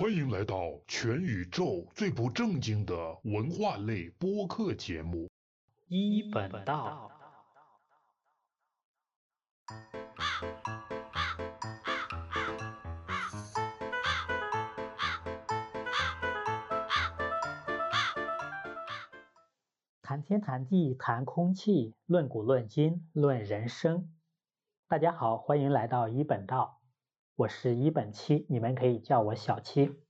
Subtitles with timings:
[0.00, 2.94] 欢迎来到全宇宙最不正经的
[3.24, 5.26] 文化类播客节目
[5.88, 7.10] 《一本道》。
[20.08, 24.10] 谈天谈地谈空气，论古论今论人生。
[24.88, 26.80] 大家好，欢迎来到一本道，
[27.36, 30.00] 我是一本七，你们可以叫我小七。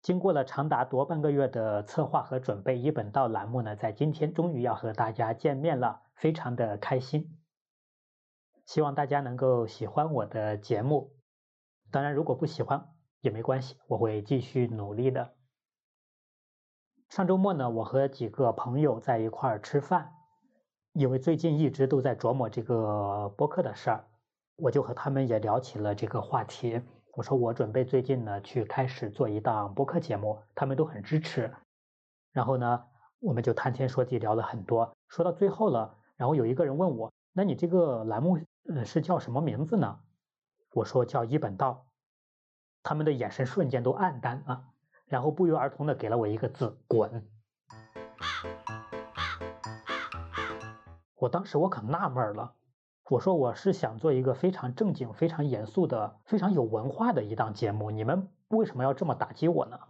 [0.00, 7.38] 经过了长达多半个月的策划和准备，一本道栏目呢，在今天终于要和大家见面了，非常的开心。
[8.64, 11.12] 希望大家能够喜欢我的节目，
[11.90, 12.88] 当然如果不喜欢
[13.20, 15.34] 也没关系，我会继续努力的。
[17.08, 20.12] 上周末呢，我和几个朋友在一块儿吃饭，
[20.92, 24.04] 因为最近一直都在琢磨这个播客的事儿，
[24.56, 26.82] 我就和他们也聊起了这个话题。
[27.14, 31.50] 我说我准备最近呢去开始做一档播客节目，他们都很支持。
[32.30, 32.84] 然后呢，
[33.20, 39.98] 我们就谈天说地聊了很多，说到最后了，然后有一个人问我：“那你这个栏目呃是叫什么名字呢？”
[40.74, 41.86] 我说叫一本道。
[42.82, 44.66] 他们的眼神瞬间都暗淡了。
[45.08, 47.26] 然后不约而同的给了我一个字“滚”。
[51.16, 52.54] 我当时我可纳闷了，
[53.10, 59.80] 我说我是想做一个非常正经、非常严肃的、非常有文化的一档节目，你们为什么要这么打击我呢？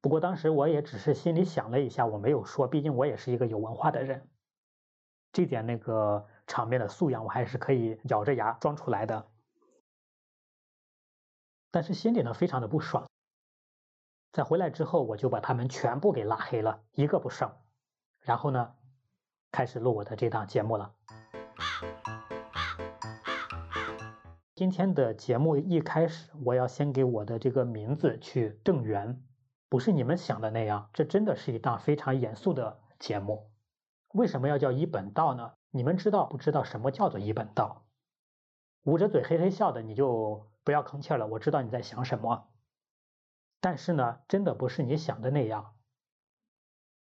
[0.00, 4.28] 不过当时我也只是心里想了一下，我没有说，毕竟我也是一个有文化的人，
[5.32, 9.28] 这点那个场面的素养我还是可以咬着牙装出来的。
[11.70, 13.08] 但是心里呢，非常的不爽。
[14.32, 17.52] 在回来之后，我就把他们全部给拉黑了，一个不剩。
[18.20, 18.72] 然后呢，
[19.50, 20.94] 开始录我的这档节目了。
[24.54, 29.22] 今天的节目一开始，我要先给我的这个名字去正缘，
[29.68, 33.50] 不是你们想的那样，这真的是一档非常严肃的节目。
[34.14, 35.52] 为什么要叫一本道呢？
[35.70, 37.84] 你们知道不知道什么叫做一本道？
[38.84, 41.26] 捂着嘴嘿嘿笑的，你就不要吭气了。
[41.26, 42.48] 我知道你在想什么。
[43.62, 45.76] 但是呢，真的不是你想的那样。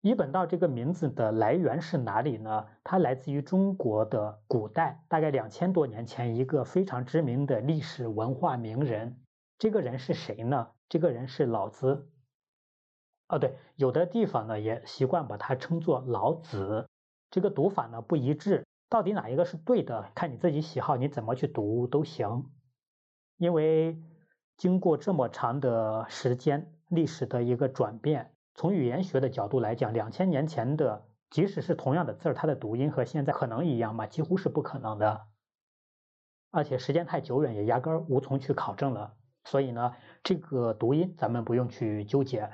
[0.02, 2.68] 一本道这个名字的来源是哪里呢？
[2.84, 9.24] 它来自于中国的古代，大概两千多年前，一个非常知名的历史文化名人。
[9.58, 10.70] 这个人是谁呢？
[10.88, 12.12] 这个人是老子。
[13.28, 16.88] 哦，对，有的地方呢也习惯把它称作老子。
[17.32, 22.52] 这个读法呢不一致，到底哪一个是对的，看你自己喜好，你怎么去读都行。
[23.38, 24.00] 因为。
[24.62, 34.06] 经过这么长的时间，历史的一个转变，从语言学的角度来讲，两千年前的即使是同样的字儿，它的读音和现在可能一样吗？
[34.06, 35.26] 几乎是不可能的。
[36.52, 39.16] 而且时间太久远，也压根儿无从去考证了。
[39.46, 42.52] 所以呢，这个读音咱们不用去纠结。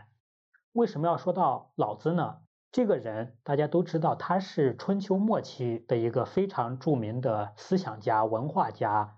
[0.72, 2.38] 为什么要说到老子呢？
[2.72, 9.18] 这个人大家都知道，他是春秋末期的一个非常著名的思想家、文化家，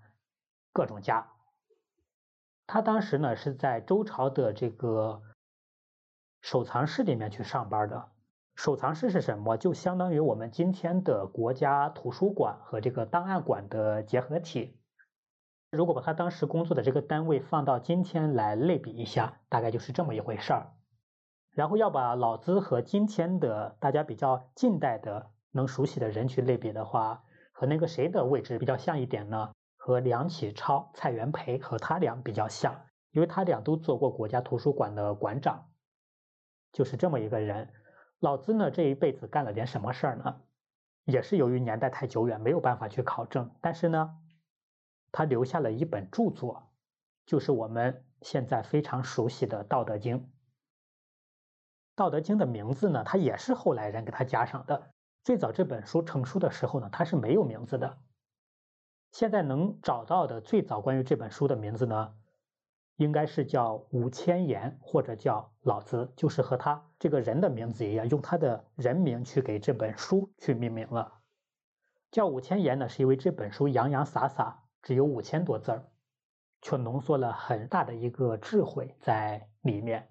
[0.72, 1.29] 各种家。
[2.72, 5.22] 他当时呢是在周朝的这个
[6.40, 8.10] 收藏室里面去上班的。
[8.54, 9.56] 收藏室是什么？
[9.56, 14.78] 就相当于我们今天的国家图书馆和这个档案馆的结合体。
[15.72, 20.70] 如果把他当时工作的这个单位放到今天来类比一下，大概就是这么一回事儿。
[21.50, 29.50] 然后要把老子和今天的大家比较近代的能熟悉的人去类比的话，和那个谁的位置比较像一点呢？
[29.82, 32.82] 和梁启超、蔡元培和他俩比较像，
[33.12, 35.70] 因为他俩都做过国家图书馆的馆长，
[36.70, 37.72] 就是这么一个人。
[38.18, 40.42] 老子呢，这一辈子干了点什么事儿呢？
[41.06, 43.50] 也是由于年代太久远，没有办法去考证。
[43.62, 44.18] 但是呢，
[45.12, 46.70] 他留下了一本著作，
[47.24, 50.18] 就是我们现在非常熟悉的《道德经》。
[51.96, 54.92] 《道德经》的名字呢，他也是后来人给他加上的。
[55.24, 57.98] 最早这本书成书的时候呢，它是没有名字的。
[59.10, 62.14] 现在能找到的最早关于这本书的名字呢，
[62.96, 71.20] 应该是叫五千言，或者叫老子，就是和他这个人的名字一样，用他的人名去给这本书去命名了。
[72.10, 75.88] 叫五千言呢，是因为这本书洋洋洒洒只有五千多字儿，
[76.60, 80.08] 却浓缩了很大的一个智慧在里面。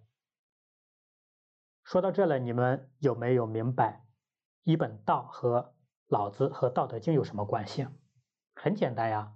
[1.84, 4.06] 说到这了，你们有没有明白
[4.64, 5.74] 一本道和
[6.08, 7.88] 老子和《道德经》有什么关系？
[8.62, 9.32] 很简单呀，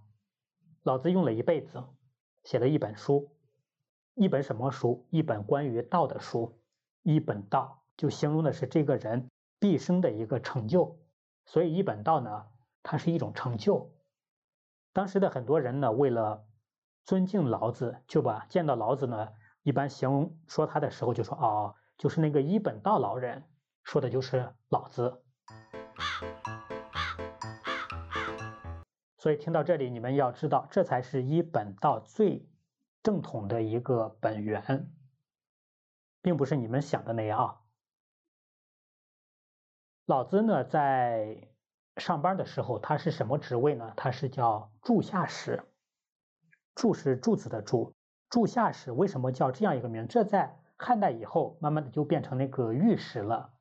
[0.81, 1.81] 老子用了一辈子
[2.43, 3.37] 写了一本书，
[4.15, 5.07] 一本什么书？
[5.11, 6.59] 一本关于道的书，
[7.03, 9.29] 一本道就形容的是这个人
[9.61, 10.99] 毕生的一个成就。
[11.45, 12.47] 所以一本道呢，
[12.83, 13.95] 它是一种成就。
[14.91, 16.45] 当时的很多人呢，为了
[17.05, 19.29] 尊敬老子，就把见到老子呢，
[19.61, 23.45] 一般形容说他的时候就说哦，就是那个一本道老人，
[23.85, 25.22] 说的就是老子。
[29.23, 32.45] 所以听到这里，你们要知道，这才是一本道最
[33.01, 34.91] 正统的一个本源，
[36.21, 37.61] 并不是你们想的那样啊。
[40.05, 41.47] 老子呢，在
[41.95, 43.93] 上班的时候，他是什么职位呢？
[43.95, 45.63] 他是叫柱下使。
[46.75, 47.95] 柱是柱子的柱，
[48.29, 50.05] 柱下使为什么叫这样一个名？
[50.09, 53.53] 这在汉代以后，慢慢的就变成那个御史了，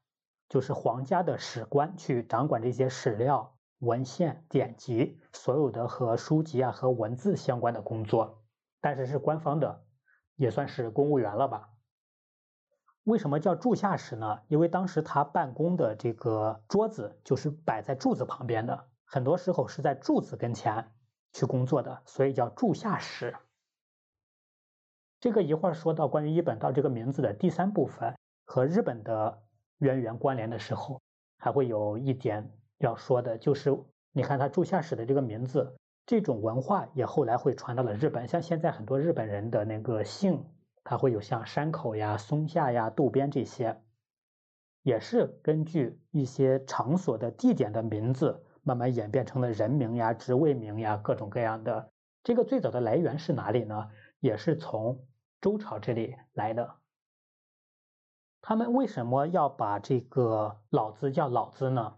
[0.49, 3.57] 就是皇家的史官，去掌管这些史料。
[3.83, 8.45] 文献典籍，所有的和书籍啊和文字相关的工作，
[8.81, 9.85] 但是是官方的，
[10.37, 11.69] 也算是公务员了吧？
[13.03, 14.43] 为什么叫柱下室呢？
[14.47, 20.93] 因为当时他办公的这个桌子就是摆在柱子旁边的，很多时候是在柱子跟前
[21.33, 23.37] 去工作的，所以叫柱下室。
[25.19, 29.43] 这个一会儿说到关于一本道这个名字的第三部分和日本的
[29.79, 31.03] 渊源关联的时候，
[31.37, 32.57] 还会有一点。
[32.83, 33.73] 要说的就是，
[34.11, 38.27] 你看他住下使的这个名字，这种文化也后来会传到了日本。
[38.27, 40.45] 像现在很多日本人的那个姓，
[40.83, 43.81] 他会有像山口呀、松下呀、渡边这些，
[44.83, 51.93] 也是根据一些场所的地点的名字，慢慢演变成了人名呀、职位名呀，各种各样的。
[52.25, 53.91] 这个最早的来源是哪里呢？
[54.19, 55.07] 也是从
[55.41, 56.75] 周朝这里来的。
[58.41, 61.95] 他们为什么要把这个老子叫老子呢？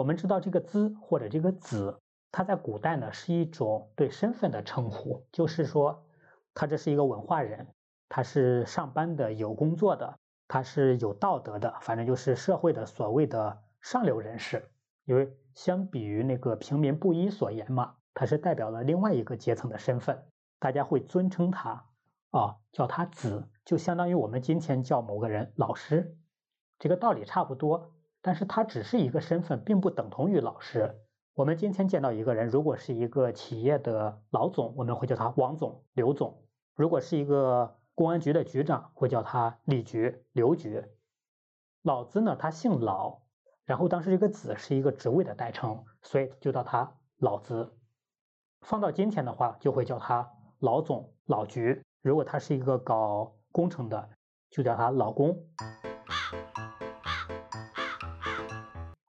[0.00, 2.00] 我们知道这个“资”或者这个“子”，
[2.32, 6.06] 它在古代呢是一种对身份的称呼，就是说
[6.54, 7.68] 他这是一个文化人，
[8.08, 10.18] 他是上班的、有工作的，
[10.48, 14.70] 他是有道德的，反正就是社会的所谓的上流人士。
[15.04, 20.24] 因为相比于那个平民布衣所言嘛，他是代表了另外一个阶层的身份，
[20.58, 21.84] 大家会尊称他
[22.30, 26.16] 啊，叫他“子”，就相当于我们今天叫某个人老师，
[26.78, 27.92] 这个道理差不多。
[28.22, 31.00] 但是他只是一个身份，并不等同于老师。
[31.34, 36.42] 我们今天见到一个人，如果是一个企业的老总，我们会叫他王总、刘总；
[36.74, 40.84] 如果是一个公安局的局长，会叫他李局、刘局。
[41.82, 43.20] 老子呢，他姓老，
[43.64, 47.74] 然后当时这个子是一个职位的代称，所以就叫他老子。
[48.60, 51.82] 放到今天的话，就会叫他老总、老局。
[52.02, 54.10] 如果他是一个搞工程的，
[54.50, 55.34] 就叫他老公。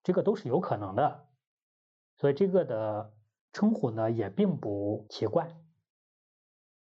[0.03, 1.27] 这个都是有可能的，
[2.17, 3.13] 所以这个的
[3.53, 5.55] 称呼呢也并不奇怪。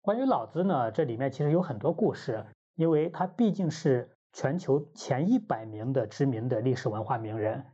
[0.01, 7.65] 关于老子呢，这里面其实有很多故事，因为他毕竟是全球前一百名的知名的历史文化名人，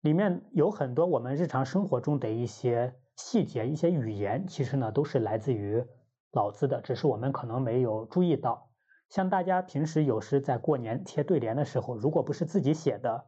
[0.00, 5.84] 里面有很多我们日常生活中的一些细节、一些语言，其实呢都是来自于
[6.30, 8.70] 老子的，只是我们可能没有注意到。
[9.08, 13.26] 像大家平时有时在过年贴对联的时候，如果不是自己写的。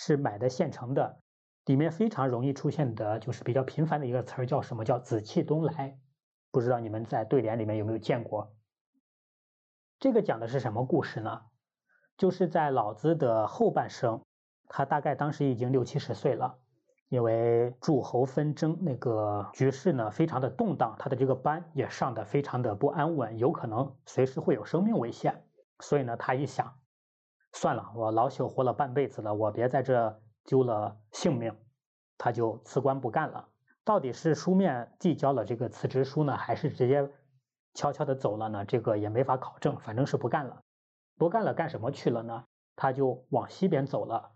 [0.00, 1.20] 是买的现成的，
[1.64, 5.98] 里面非常容易出现的，就是比较频繁的一个词儿，叫什么叫“紫气东来”？
[6.52, 8.54] 不知道你们在对联里面有没有见过？
[9.98, 11.42] 这个讲的是什么故事呢？
[12.16, 14.22] 就是在老子的后半生，
[14.68, 16.58] 他大概当时已经六七十岁了，
[17.08, 25.44] 因为诸侯纷争，那个局势呢非常的动荡，他的这个班也上的非常的不安稳，有可能随时会有生命危险，
[25.80, 26.78] 所以呢，他一想。
[27.60, 31.52] 算了，我老朽活了半辈子了，我别在这丢了性命，
[32.16, 33.48] 他就辞官不干了。
[33.82, 37.10] 到底是书面递交了这个辞职书呢，还是直接
[37.74, 38.64] 悄悄的走了呢？
[38.64, 40.62] 这个也没法考证，反正是不干了。
[41.16, 42.44] 不干了，干什么去了呢？
[42.76, 44.30] 他就往西边走了。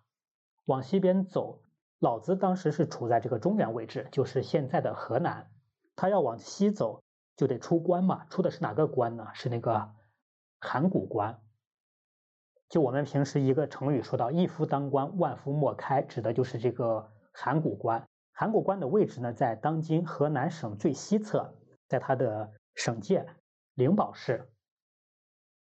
[0.65, 1.63] 往西边走，
[2.01, 5.49] 老子当时是处在这个中原位置，就是现在的河南。
[5.95, 7.05] 他要往西走，
[7.37, 8.25] 就得出关嘛。
[8.31, 9.29] 出的是哪个关呢？
[9.33, 9.93] 是那个
[10.59, 11.41] 函谷关。
[12.73, 18.09] 就我们平时一个成语说到“一夫当关，万夫莫开”，指的就是这个函谷关。
[18.33, 21.55] 函谷关的位置呢，在当今河南省最西侧，
[21.87, 23.27] 在它的省界
[23.75, 24.51] 灵宝市。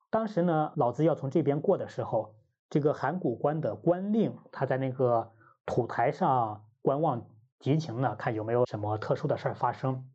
[0.09, 2.35] 当时呢，老子要从这边过的时候，
[2.71, 5.31] 这个函谷关的关令他在那个
[5.67, 10.11] 土台上观望敌情呢，看有没有什么特殊的事儿发生。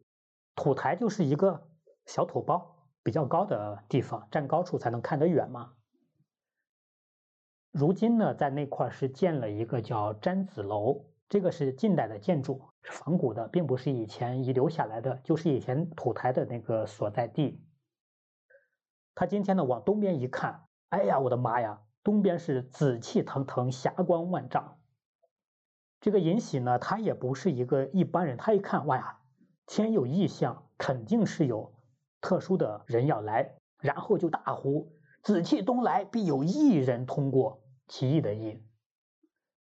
[0.56, 1.62] 土台就是一个
[2.08, 5.74] 小土包，比较高的地方，站高处才能看得远嘛。
[7.72, 17.63] 如今呢，在那块是建了一个叫詹子楼，这个是近代的建筑，是仿古的，并不是以前遗留下来的，就是以前土台的那个所在地。
[19.16, 24.78] 他今天呢往东边一看，哎呀，我的妈呀，东边是紫气腾腾，霞光万丈。
[26.01, 29.20] 这个尹喜呢，他也不是一个一般人，他一看，哇呀，
[29.66, 31.74] 天有异象，肯定是有
[32.20, 34.92] 特殊的人要来，然后就大呼
[35.24, 37.61] ：“紫气东来，必有异人通过。”
[37.92, 38.64] 奇异的异。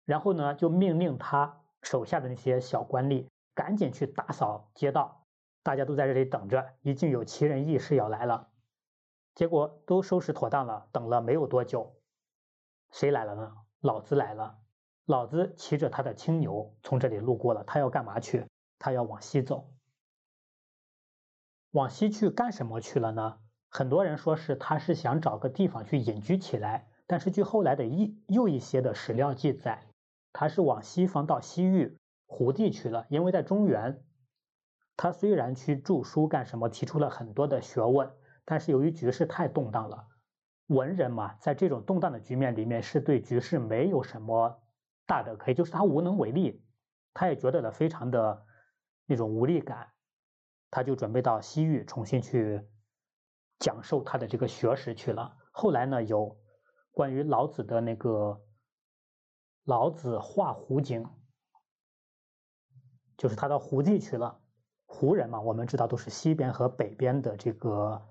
[0.04, 5.26] 然后呢，就命令他手下的那些小官吏赶紧去打扫街道，
[5.64, 8.50] 大家都在这里等着，一定有奇人异事要来了。
[9.34, 11.96] 结果都收拾妥当了，等了没有多久，
[12.92, 13.56] 谁来了呢？
[13.80, 14.60] 老子来了。
[15.06, 18.46] 老子骑着他的青牛从这里路过了，他要干嘛去？
[18.78, 19.70] 他要往西走。
[21.72, 23.40] 往西去干什么去了呢？
[23.70, 29.88] 很多人说是他是想找个地方去隐居起来，但是据后来的一又一些的史料记载，
[30.34, 31.98] 他是往西方到西域
[32.28, 33.06] 胡地去了。
[33.10, 34.04] 因为在中原，
[34.98, 38.12] 他虽然去著书干什么，提出了很多的学问，
[38.44, 40.08] 但是由于局势太动荡了，
[40.68, 44.62] 文人嘛，在这种动荡的局面里面，是对局势没有什么。
[45.06, 46.62] 大的可以，就是他无能为力，
[47.14, 48.46] 他也觉得了非常的
[49.06, 49.94] 那种无力感，
[50.70, 52.62] 他就准备到西域重新去
[53.60, 55.38] 讲授他的这个学识去了。
[55.52, 56.38] 后来呢，有
[56.98, 58.10] 关于老子的那个
[59.66, 61.04] 《老子画胡经》，
[63.16, 64.42] 就是他到胡地去了。
[64.88, 68.02] 胡人嘛，我们知道都是西边和北边的这个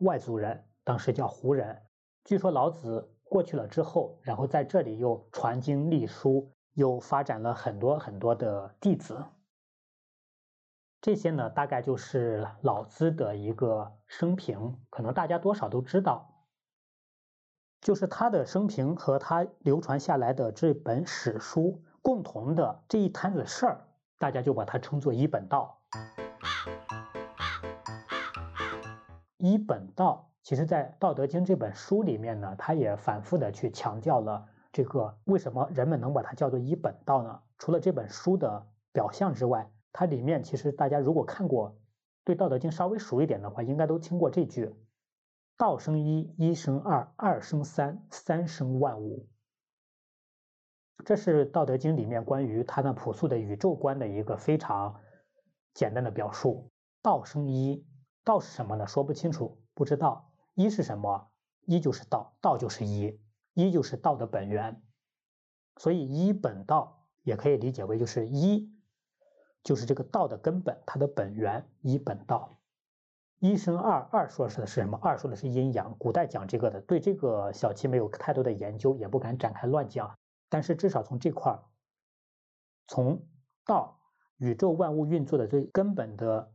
[0.00, 1.86] 外族人，当时叫胡人。
[2.24, 3.08] 据说老子。
[3.22, 9.24] 过去了之后，然后在这里又传经立书，又发展了很多很多的弟子。
[11.00, 16.31] 这些呢，大概就是老子的一个生平，可能大家多少都知道。
[17.82, 23.84] 就是他的生平和他流传下来的这本史书共同的这一摊子事儿，
[24.20, 25.76] 大家就把它称作一本道。
[29.36, 30.28] 一本道。
[30.44, 37.40] 其实，在《道德经》这本书里面呢，他也反复的去强调了这个为什么人们能把它叫做一本道呢？
[37.58, 41.76] 除了这本书的表象之外，它里面其实大家如果看过，
[42.22, 44.72] 对《道德经》稍微熟一点的话，应该都听过这句
[45.62, 49.28] ：“道生一，一生二，二生三，三生万物。”
[51.06, 55.00] 这是《道德经》里面关于它那朴素的宇宙观的一个非常
[55.72, 56.72] 简单的表述。
[57.00, 57.86] 道生一，
[58.24, 58.88] 道是什么呢？
[58.88, 60.32] 说不清楚，不知道。
[60.54, 61.30] 一是什么？
[61.64, 63.20] 一就是道，道就是一，
[63.54, 64.82] 一就是道的本源。
[65.76, 68.74] 所以一本道也可以理解为就是一，
[69.62, 71.64] 就是这个道的根本，它的本源。
[71.82, 72.58] 一本道，
[73.42, 74.96] 一生二，二说的是什么？
[75.02, 75.96] 二说的是阴阳。
[75.98, 80.16] 古代讲这个的，对这个小七没有太多的研究，也不敢展开乱讲。
[80.48, 81.58] 但是至少从这块儿，
[82.86, 83.26] 从
[83.66, 83.98] 道
[84.36, 86.52] 宇宙万物运作的最根本的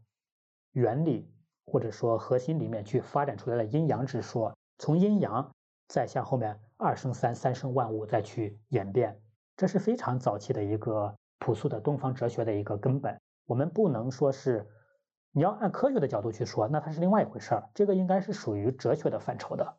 [0.71, 1.29] 原理。
[1.69, 5.53] 或者说核心里面去发展出来的阴阳之说，从阴阳
[5.89, 9.19] 再向后面二生三，三生万物再去演变，
[9.57, 13.19] 这是非常早期的一个朴素的东方哲学的一个根本。
[13.45, 14.65] 我们不能说是
[15.31, 17.69] 你要按科学的角度去说，那它是另外一回事儿。
[17.73, 19.77] 这个应该是属于哲学的范畴的。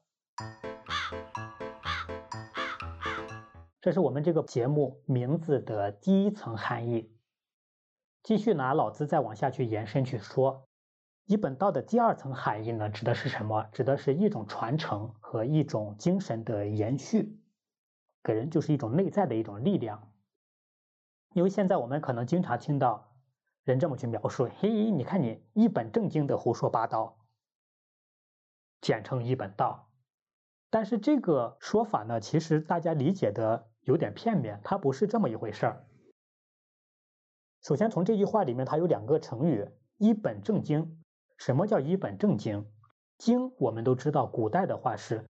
[3.81, 7.11] 这是我们这个节目名字的第一层含义。
[8.23, 10.65] 继续拿老子再往下去延伸去说。
[11.27, 13.67] 一本道的第二层含义呢，指的是什么？
[13.73, 17.39] 指的是一种传承和一种精神的延续，
[18.23, 20.11] 给人就是一种内在的一种力量。
[21.35, 23.08] 因为现在我们可能经常听到
[23.73, 27.19] 人这么去描述：“嘿，你看你一本正经的胡说八道，
[28.81, 29.91] 简称一本道。”
[30.71, 35.87] 但是这个说法呢，其实大家理解的有点片面，它不是这么一回事儿。
[37.63, 41.03] 首先从这句话里面，它有两个成语：一本正经。
[41.37, 42.71] 什么叫一本正经？
[43.17, 45.27] 经我们都知道，古代的话是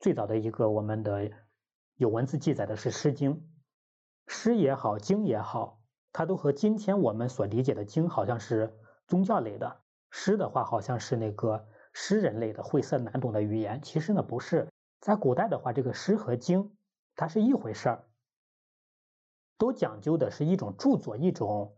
[0.00, 1.30] 最早的一个我们的
[1.96, 3.34] 有文字记载的是《诗经》，
[4.26, 5.75] 诗也好，经也好，
[6.16, 8.74] 它都和今天我们所理解的经好像是
[9.06, 13.82] 宗教类的，诗的话好像是那个诗人类的晦涩难懂的语言。
[13.82, 14.66] 其实呢不是，
[14.98, 16.74] 在古代的话，这个诗和经
[17.16, 18.04] 它是一回事儿，
[19.58, 21.76] 都讲究的是一种著作，一种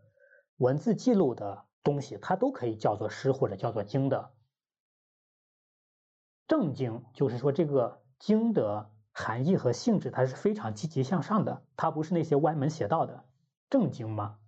[0.55, 1.65] 文字记录的。
[1.81, 4.31] 东西它都可以叫做诗或者叫做经的。
[6.45, 13.25] 正经就是说这个经的含义和性质，它是非常积极向上的，它不是那些歪门邪道的
[13.69, 14.39] 正经吗？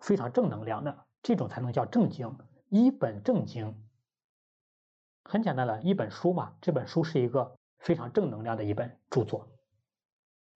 [0.00, 2.38] 非常正能量的这种才能叫正经。
[2.68, 3.82] 一本正经，
[5.24, 6.56] 很简单的一本书嘛。
[6.60, 9.48] 这本书是一个非常正能量的一本著作。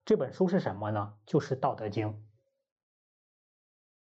[0.05, 1.17] 这本书是什么呢？
[1.25, 2.09] 就是《道德经》。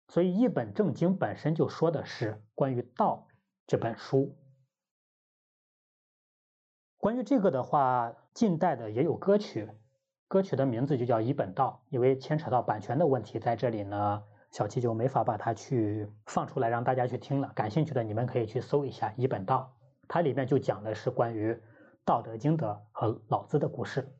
[0.08, 3.26] 所以，一本正经本身就说的是关于道
[3.66, 4.36] 这本书。
[6.96, 9.68] 关于这个的话，近代的也有歌曲，
[10.28, 17.52] 歌曲的名字就叫《一本道》，因为牵扯到版权的问题，在这里呢，小七就没法把它去放出来让大家去听了。
[17.54, 19.72] 感兴趣的你们可以去搜一下《一本道》，
[20.08, 21.52] 它里面就讲的是关于
[22.04, 24.12] 《道德经》的和老子的故事。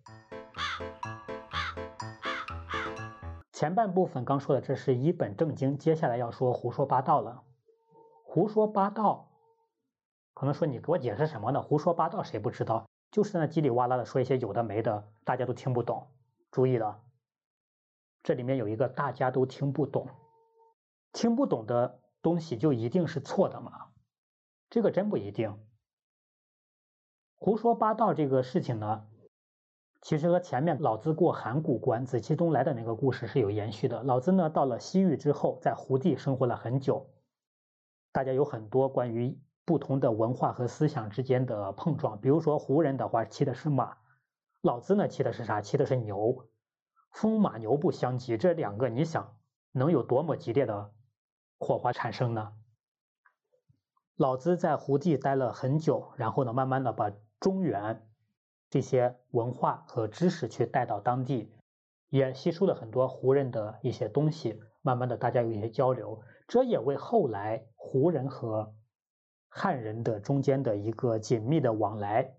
[3.52, 7.42] 前半部分刚说的这是一本正经，接下来要说胡说八道了。
[8.22, 9.28] 胡说八道，
[10.34, 11.60] 可能说你给我解释什么呢？
[11.60, 12.86] 胡说八道谁不知道？
[13.16, 16.06] 就是那叽里哇啦的说一些有的没的，大家都听不懂。
[16.50, 17.00] 注意了，
[18.22, 20.06] 这里面有一个大家都听不懂，
[21.14, 23.86] 听不懂的东西就一定是错的吗？
[24.68, 25.58] 这个真不一定。
[27.36, 29.06] 胡说八道这个事情呢？
[30.02, 34.02] 其实和前面老子过函谷关、紫气东来的那个故事是有延续的。
[34.02, 37.08] 老子呢，到了西域之后，在胡地生活了很久，
[38.12, 42.18] 大家有很多关于不同的文化和思想之间的碰撞。
[42.20, 43.98] 比如说胡人的话骑的是马，
[44.62, 45.60] 老子呢骑的是啥？
[45.60, 46.46] 骑的是牛，
[47.10, 49.36] 风马牛不相及，这两个你想
[49.72, 50.92] 能有多么激烈的
[51.58, 52.52] 火花产生呢？
[54.16, 58.08] 老子在胡地待了很久，然后呢，慢慢的把中原。
[58.70, 61.52] 这些文化和知识去带到当地，
[62.08, 64.60] 也吸收了很多胡人的一些东西。
[64.82, 68.74] 慢慢的，大家有一些交流，这也为后来胡人和
[69.58, 72.34] 汉人的中间的一个紧密的往来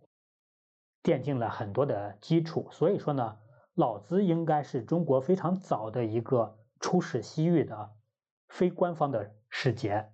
[1.02, 2.68] 奠定了很多的基础。
[2.72, 3.40] 所以说呢，
[3.74, 7.90] 老子应该是中国非常早的一个出使西域的
[8.50, 10.12] 非官方的使节。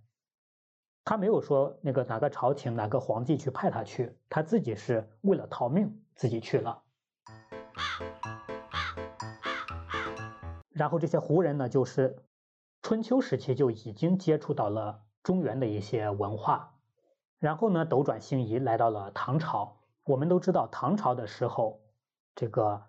[1.04, 6.00] 他没有说那个哪个朝廷哪个皇帝去派他去，他自己是为了逃命。
[6.16, 6.84] 自己去了，
[10.70, 12.16] 然后这些胡人呢，就是
[12.84, 16.73] 春秋时期就已经接触到了中原的一些文化，
[17.44, 19.76] 然后呢，斗转星移来到了唐朝。
[20.06, 21.82] 我们都知道，唐朝的时候，
[22.36, 22.84] 这个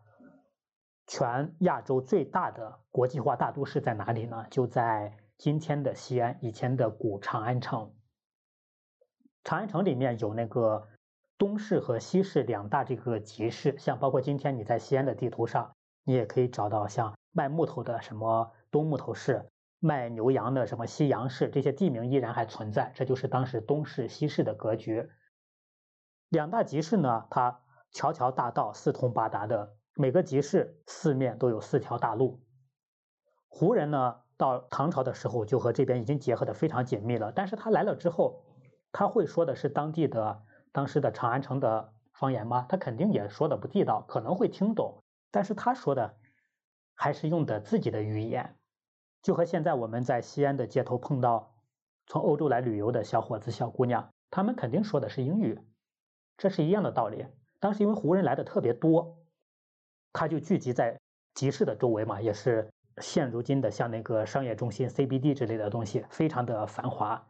[1.08, 4.47] 全亚洲最大的国际化大都市在哪里呢？
[4.52, 7.93] 就在今天的西安，以前的古长安城。
[9.43, 10.86] 长安城里面有那个。
[11.36, 19.50] 东市和西市两大这个集市，像包括今天你在西安的地图上，你也可以找到像卖木头的什么东木头市，
[19.84, 22.90] 卖牛羊的什么西洋市，这些地名依然还存在。
[22.94, 25.10] 这就是当时东市西市的格局。
[26.30, 27.60] 两大集市呢，它
[27.92, 32.42] 条条大道四通八达的，每个集市四面都有四条大路。
[33.49, 37.30] 胡人呢，到唐朝的时候就和这边已经结合的非常紧密了。
[37.30, 38.42] 但是他来了之后，
[38.90, 40.42] 他会说的是当地的。
[40.73, 42.66] 当时的长安城的方言吗？
[42.68, 46.16] 他肯定也说的不地道，可能会听懂，但是他说的
[46.94, 48.56] 还是用的自己的语言，
[49.25, 51.54] 就和现在我们在西安的街头碰到
[52.06, 55.58] 从欧洲来旅游的小伙子、小姑娘，他们肯定说的是英语，
[56.37, 57.26] 这是一样的道理。
[57.58, 59.17] 当时因为胡人来的特别多，
[60.13, 61.00] 他就聚集在
[61.32, 67.26] 集市的周围嘛，也是现如今的像那个商业中心 CBD 之类的东西，非常的繁华。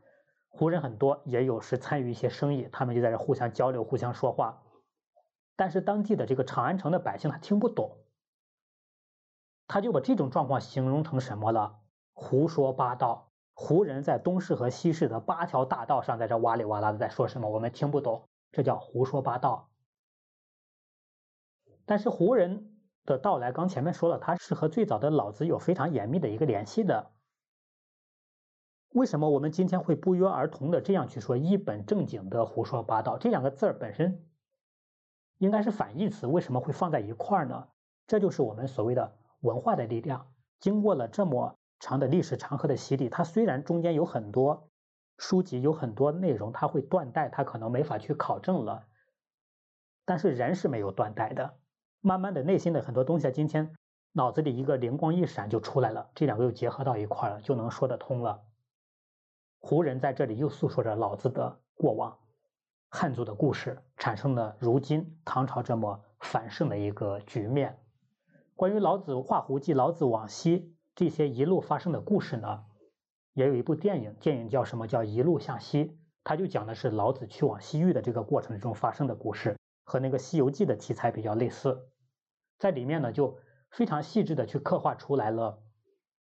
[0.48, 4.64] 胡人很多，也有时参与一些生意，他们就在这互相交流、互相说话。
[5.54, 7.98] 但是当地的这个长安城的百姓他听不懂，
[9.68, 11.82] 他就把这种状况形容成什么了？
[12.14, 13.32] 胡说八道！
[13.52, 19.68] 胡人在东市和西市的八条大道上，在这哇里哇啦的在说什么，我们听不懂，这叫胡说八道。
[21.84, 27.12] 但是胡人的到来，刚前面说了，他是和最早的老子有非常严密的一个联系的。
[28.88, 33.18] 为什么我们今天会不约而同的这样去说一本正经的胡说八道？
[33.18, 34.26] 这两个字儿本身
[35.38, 37.68] 应该是反义词，为什么会放在一块儿呢？
[38.06, 40.32] 这就是我们所谓的文化的力量。
[40.58, 44.70] 经过了这么长的历史长河的洗礼，它虽然中间有很多
[45.18, 48.86] 书籍，有很多内容，它会断代，它可能没法去考证了，
[50.06, 51.58] 但是人是没有断代的。
[52.00, 53.74] 慢慢的，内心的很多东西，今天
[54.12, 58.40] 脑子里一个灵光一闪就出来了，这两个又结合到一块了，就能说得通了。
[59.60, 62.16] 胡人在这里又诉说着老子的过往，
[62.88, 67.78] 汉族的故事，产生了如今唐朝这么繁盛的一个局面。
[68.56, 72.64] 关于老子画胡记、老子往昔这些一路发生的故事呢，
[73.32, 74.86] 也有一部电影，电影叫什么？
[74.86, 75.84] 叫《一路向西》，
[76.22, 81.88] 它就讲的是老子去往西域的这个过程中发生的故事，和那个《西游记》的题材比较类似。
[82.58, 83.38] 在里面呢，就
[83.70, 85.60] 非常细致的去刻画出来了。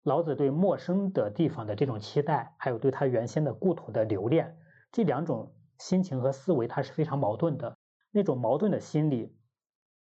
[0.03, 4.59] 老子对陌生的地方的这种期待，还有对他原先的故土的留恋，
[4.92, 7.77] 这两种心情和思维，他是非常矛盾的。
[8.11, 9.35] 那种矛盾的心理，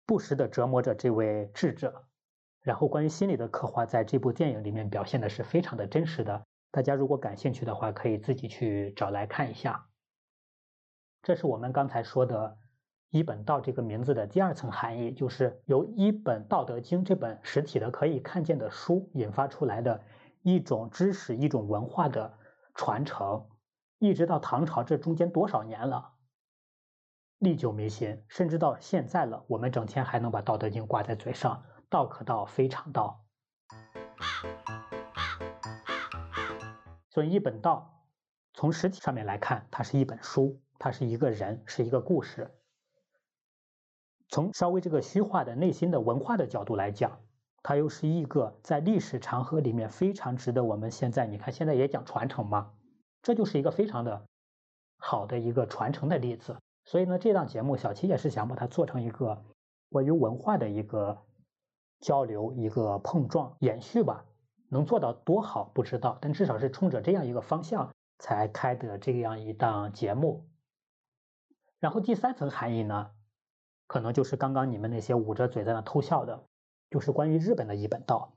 [0.06, 2.06] 不时的折磨着这位智者。
[2.66, 6.44] 然后，关于心理的刻画，在这部电影里面表现的是非常的真实的。
[6.72, 9.86] 大家如果感兴趣的话，可以自己去找来看一下。
[11.22, 12.58] 这是我们刚才说的
[13.12, 20.02] 一本道这个名字的第二层含义，就是由一本《道德经》这本实体的可以看见的书引发出来的
[20.42, 22.34] 一种知识、一种文化的
[22.74, 23.48] 传承，
[24.00, 26.14] 一直到唐朝这中间多少年了，
[27.38, 31.64] 历久弥新，甚至到现在了，我们整天还能把《道德经》挂在嘴上，
[31.96, 33.24] 道可道非常道。
[37.08, 38.04] 所以一本道，
[38.54, 42.54] 从实体上面来看，它是一本书，它是一个人，是一个故事。
[44.28, 47.22] 从稍微这个虚化的内心的文化的角度来讲，
[47.64, 52.74] 它又是一个在历史长河里面非常值得我们现在，你看现在也讲传承嘛，
[53.22, 54.26] 这就是一个非常的
[54.98, 56.58] 好的一个传承的例子。
[56.84, 59.46] 所以呢，这档节目小七也是想把它做成一个
[59.90, 61.24] 关于文化的一个
[62.00, 64.26] 交流、一个碰撞、延续吧。
[64.70, 70.50] 能做到多好不知道，但至少是冲着这样一个方向才开的这样一档节目。
[71.80, 73.12] 然后第三层含义呢，
[73.86, 76.44] 可能就是刚刚你们那些捂着嘴在那偷笑的，
[76.90, 78.36] 就是关于日本的一本道。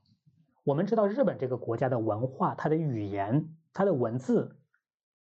[0.63, 4.55] 我们知道日本这个国家的文化、它的语言、它的文字，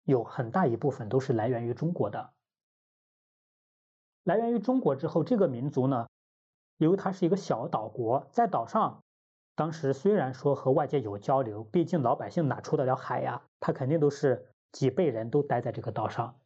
[0.04, 2.34] 有很大一部分都是来源于中国的。
[4.24, 6.08] 来源于中国之后，这个民族呢，
[6.80, 9.04] 由于它是一个小岛国，在岛上。
[9.54, 13.42] 当时虽然说和外界有交流，毕竟老百姓哪出得了海呀？
[13.60, 16.40] 他肯定都是几辈人都待在这个岛上，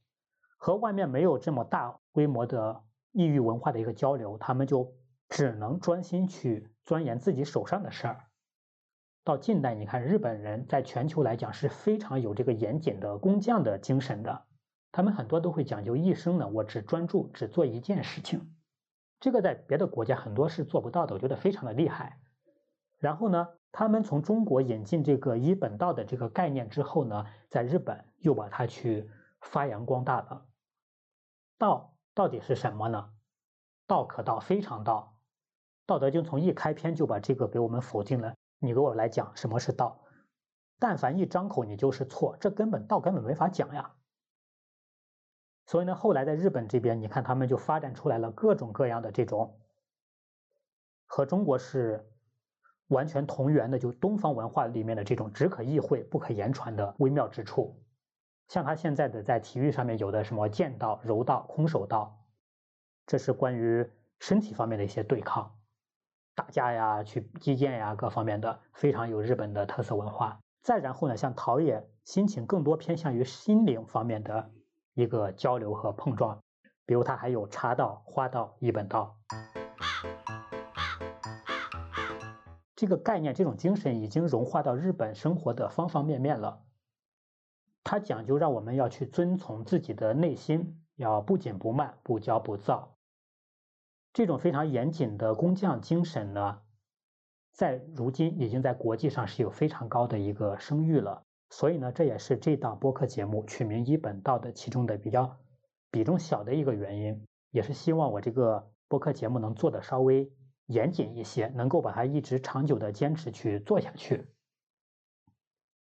[0.58, 4.92] 和外面没有这么大规模的异域文化的一个交流，他们就
[5.30, 8.26] 只能专心去钻研自己手上的事儿。
[9.24, 14.46] 到近代，你看日本人在全球来讲是非常有这个严谨的工匠的精神的，
[14.92, 18.56] 他们很多都会讲究一生呢，我只专注只做一件事情，
[19.24, 22.20] 这个在别的国家很多是做不到的，我觉得非常的厉害。
[23.00, 29.10] 然后呢，他们从中国引进这个一本道的这个概念之后呢，在日本又把它去
[29.40, 30.46] 发扬光大了。
[31.58, 33.12] 道到底是什么呢？
[33.88, 35.16] 道可道非常道，
[35.86, 38.36] 道德经从一开篇就把这个给我们否定了。
[38.60, 40.02] 你给我来讲什么是道？
[40.80, 43.94] 但凡一张口你就是错，这根本道根本没法讲呀。
[45.66, 49.60] 所以呢，后来在日本这边，你看他们就发展出来了各种各样的这种
[51.06, 52.10] 和中国是。
[52.90, 57.82] 完全同源的，就东方文化里面的这种只可意会不可言传的微妙之处，
[58.50, 62.24] 像他现在的在体育上面有的什么剑道、柔道、空手道，
[63.08, 65.56] 这是关于身体方面的一些对抗、
[66.36, 70.40] 打架呀、去击剑呀各方面的，非常有日本的特色文化。
[70.62, 74.52] 再然后呢，像陶冶心情更多偏向于心灵方面的
[74.94, 76.42] 一个交流和碰撞，
[76.86, 79.18] 比如他还有茶道、花道、一本道。
[82.76, 86.64] 这个概念，这种精神已经融化到日本生活的方方面面了。
[87.84, 92.98] 它讲究让我们要去遵从自己的内心，要不紧不慢，不骄不躁。
[94.14, 96.62] 这种非常严谨的工匠精神呢，
[97.52, 101.24] 在如今已经在国际上是有非常高的一个声誉了。
[101.54, 105.38] 所以呢，这也是这档播客节目取名一本道的其中的比较
[105.92, 110.34] 比重小的一个原因，也是希望我这个播客节目能做的稍微。
[110.68, 114.26] 严谨一些，能够把它一直长久的坚持去做下去。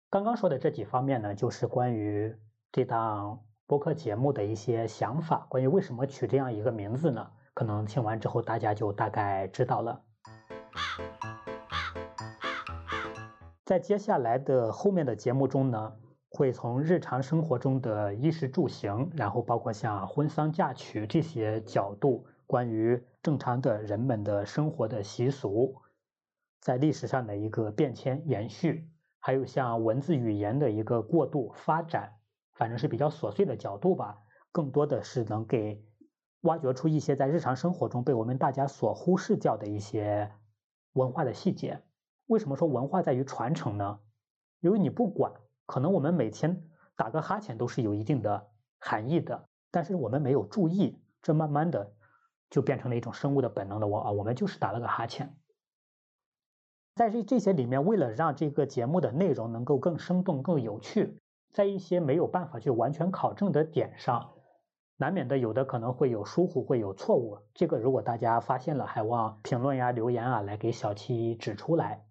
[0.08, 2.34] 刚刚说的这几方面呢，就是关于
[2.72, 5.46] 这档播客节目的一些想法。
[5.50, 7.30] 关于为什么取这样一个名字呢？
[7.52, 10.02] 可能听完之后大家就大概知道了。
[13.64, 15.96] 在接下来的后面的节目中呢，
[16.29, 22.27] 会从日常生活中的衣食住行，然后包括像婚丧嫁娶这些角度。
[22.46, 25.77] 关于正常的人们的生活的习俗，
[26.61, 28.87] 在历史上的一个变迁延续，
[29.18, 32.12] 还有像文字语言的一个过渡发展，
[32.53, 34.18] 反正是比较琐碎的角度吧。
[34.53, 35.83] 更多的是能给
[36.42, 40.31] 挖掘出一些在日常生活中被我们大家所忽视掉的一些
[40.92, 41.81] 文化的细节。
[42.26, 44.00] 为什么说文化在于传承呢？
[44.60, 45.32] 因为你不管，
[45.66, 51.92] 可能我们每天打个哈欠都是有一定的含义的，但是我们没有注意，这慢慢的。
[52.50, 55.34] 就变成了一种生物的本能的我啊，我们就是打了个哈欠。
[56.94, 61.18] 在这这些里面，为了让这个节目的内容能够更生动、更有趣，
[61.52, 64.34] 在一些没有办法去完全考证的点上，
[64.96, 67.38] 难免的有的可能会有疏忽，会有错误。
[67.54, 72.06] 这个如果大家发现了，还望评论呀、留言啊来给小七指出来。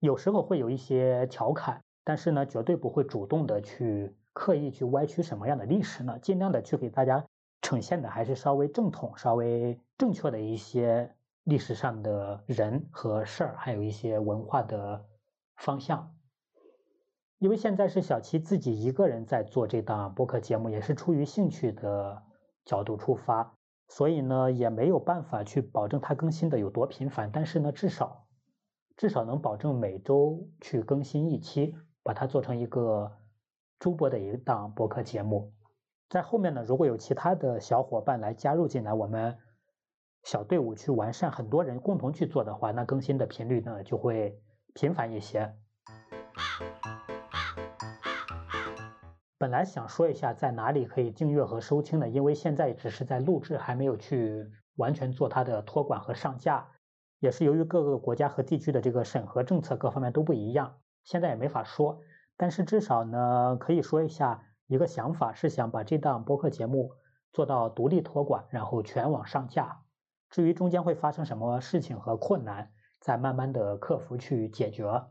[0.00, 7.24] 有时候会有一些调侃，但是呢，绝对不会主动的去刻意去歪曲什么样的历史呢，尽量的去给大家。
[7.60, 15.04] 呈现的还是稍微正统、稍微正确的一些历史上的人和事儿，还有一些文化的
[15.56, 16.14] 方向。
[17.38, 22.22] 因为现在是小七自己一个人在做这档播客节目，也是出于兴趣的
[22.64, 23.52] 角度出发，
[23.88, 28.27] 所以呢也没有办法去保证它更新的有多频繁，但是呢至少
[28.98, 33.12] 至少能保证每周去更新一期，把它做成一个
[33.78, 35.52] 周播的一档播客节目。
[36.08, 39.38] 在后面呢，如果有其他的小伙伴来加入进来，我们
[40.24, 44.36] 小队伍去完善，很多人共同去做的话，那更新的频率呢就会
[44.74, 45.54] 频繁一些。
[49.38, 56.66] 本来想说一下在哪里可以订阅和收听的，因为现在只是在录制，还没有去完全做它的托管和上架，
[57.18, 62.00] 也是由于各个国家和地区的这个审核政策各方面都不一样，现在也没法说。
[62.36, 66.92] 但是至少呢，可以说一下一个想法，是想把这档播客节目
[67.32, 69.82] 做到独立托管，然后全网上架。
[70.30, 75.04] 至于中间会发生什么事情和困难，再慢慢的克服去解决。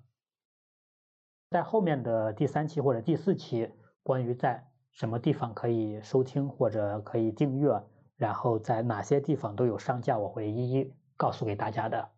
[1.50, 3.72] 在后面的第三期或者第四期。
[4.04, 7.84] 关于在什么地方可以收听或者可以订阅，
[8.15, 12.10] 然后在哪些地方都有上架，我会一一告诉给大家的。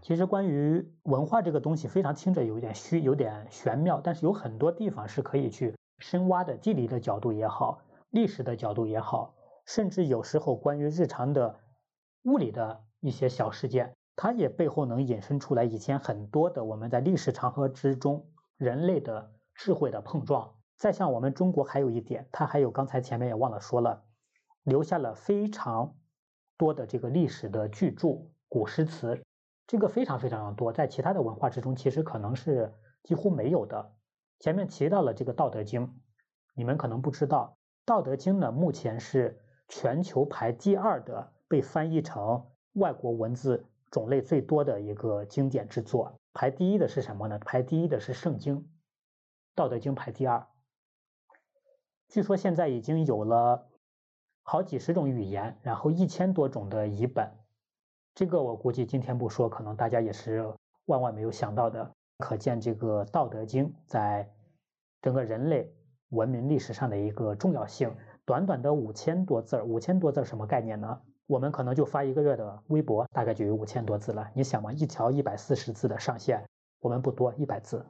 [0.00, 9.34] 其实关于文化这个东西，非常听着有点虚，有点玄妙，但是有很多地方是可以去深挖的，地理的角度也好，历史的角度也好，
[9.66, 11.56] 甚至有时候关于日常的
[12.22, 18.24] 物理的一些小事件，它也背后能引申出来以前很多的我们在历史长河之中。
[18.56, 24.02] 人类的智慧的碰撞，再像我们中国还有一点，它还有刚才前面也忘了说了，
[24.64, 25.96] 留下了非常
[26.56, 29.22] 多的这个历史的巨著、古诗词，
[29.66, 33.94] 这个非常非常的多，在其他的文化之中其实可能是几乎没有的。
[34.40, 35.86] 前面提到了这个《道德经》，
[36.54, 46.14] 你们可能不知道，《道德经》呢目前是全球排第二的被翻译成外国文字种类最多的一个经典之作。
[46.32, 47.38] 排第一的是什么呢？
[47.38, 48.56] 排第一的是《圣经》，
[49.54, 50.46] 《道德经》排第二。
[52.08, 53.67] 据说现在已经有了
[54.50, 57.30] 好几十种语言，然后一千多种的译本。
[58.14, 60.50] 这个我估计今天不说，可能大家也是
[60.86, 61.92] 万万没有想到的。
[62.16, 64.32] 可见这个《道德经》在
[65.02, 65.70] 整个人类
[66.08, 67.94] 文明历史上的一个重要性。
[68.24, 70.98] 短短的五千多字儿，五千多字儿什么概念呢？
[71.26, 74.30] 我们可能就发一个月的微博，大概就有五千多字了。
[74.32, 76.48] 你想嘛，一条一百四十字的上限，
[76.80, 77.84] 我们不多，一百字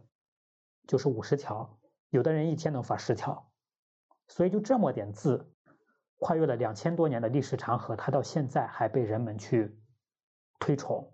[0.88, 1.79] 就是五十条。
[2.11, 3.49] 有的人一天能发十条，
[4.27, 5.49] 所以就这么点字，
[6.18, 9.78] 跨越了两千多年的历史长河，它到现在还被人们去
[10.59, 11.12] 推崇。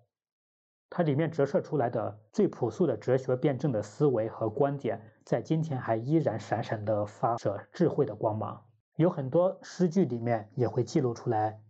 [0.90, 8.64] 它里面折射出来的最朴素的哲学辩证的思维和观点，在今天还依然闪闪的发着智慧的光芒。
[8.97, 11.61] 有很多诗句里面也会记录出来。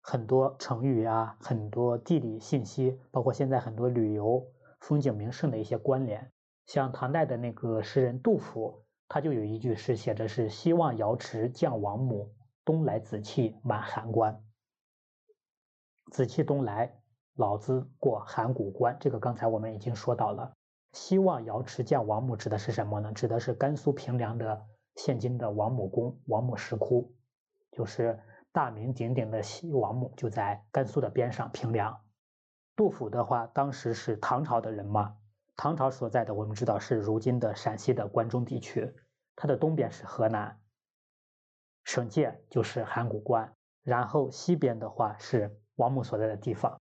[0.00, 4.44] 很多成语啊，很多地理信息，包括现在很多旅游
[4.80, 6.32] 风景名胜的一些关联。
[6.66, 14.42] 像唐代的那个诗人杜甫，他就有一句诗写着是“希望瑶池降王母，东来紫气满函关”。
[16.10, 17.00] 紫气东来，
[17.34, 18.96] 老子过函谷关。
[19.00, 20.52] 这个刚才我们已经说到了。
[20.92, 23.12] 希望瑶池降王母指的是什么呢？
[23.12, 27.14] 指的是甘肃平凉的现今的王母宫、王母石窟，
[27.70, 28.20] 就是。
[28.54, 32.02] 大名鼎鼎的西王母就在甘肃的边上平凉。
[32.76, 35.16] 杜甫的话，当时是唐朝的人嘛？
[35.56, 38.94] 唐朝所在的我们知道是如今的陕西的关中地区，
[39.36, 40.60] 它的东边是河南，
[41.84, 46.80] 省界就是函谷关，然后西边的话是王母所在的地方。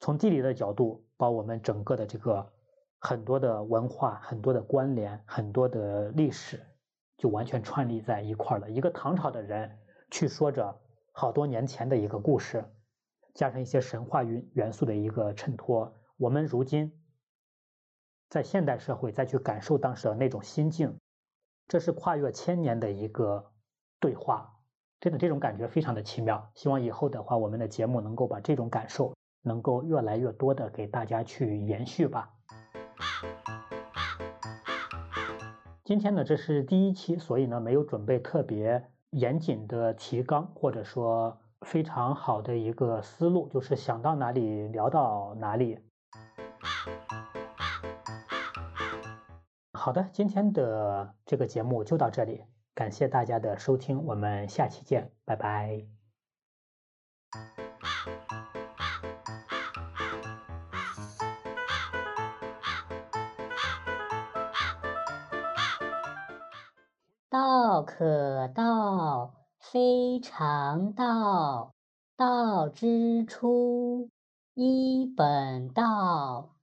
[0.00, 2.52] 从地理的角度，把我们整个的这个
[2.98, 6.64] 很多的文化、很多的关联、很多的历史，
[7.16, 8.70] 就完全串立在一块儿了。
[8.70, 9.78] 一个唐朝的人。
[10.08, 12.64] 去说着好多年前的一个故事，
[13.34, 16.92] 加上一些神话元元素的一个衬托，我们如今
[18.28, 20.96] 在现代社会再去感受当时的那种心境，
[21.68, 23.44] 这是跨越千年的一个
[23.98, 24.54] 对话，
[25.00, 26.50] 真的这种感觉非常的奇妙。
[26.54, 32.30] 希望以后的话，我们的节目能够把这种感受能够越来越多的给大家去延续吧。
[35.84, 38.90] 今天呢，这是第一期，所以呢没有准备特别。
[39.10, 45.78] 严谨的提纲，或者说非常好的一个思路，就是想到哪里聊到哪里。
[49.86, 52.42] 好的，今天的这个节目就到这里，
[52.74, 55.86] 感谢大家的收听，我们下期见，拜拜。
[67.28, 71.72] 道可道，非常道。
[72.16, 74.10] 道之初，
[74.54, 76.55] 一本道。